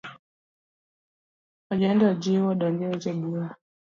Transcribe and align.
Ojende 1.71 2.03
ojiw 2.11 2.43
odonj 2.51 2.79
e 2.85 2.87
weche 2.91 3.11
bura. 3.19 3.47